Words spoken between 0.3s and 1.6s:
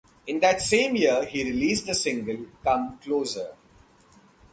that same year he